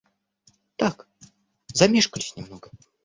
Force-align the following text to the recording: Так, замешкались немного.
Так, 0.77 1.05
замешкались 1.67 2.35
немного. 2.35 2.71